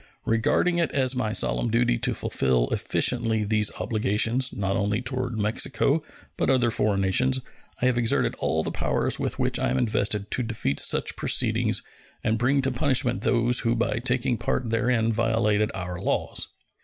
[0.25, 6.01] Regarding it as my solemn duty to fulfill efficiently these obligations not only toward Mexico,
[6.37, 7.39] but other foreign nations,
[7.83, 11.83] I have exerted all the powers with which I am invested to defeat such proceedings
[12.23, 16.47] and bring to punishment those who by taking a part therein violated our laws.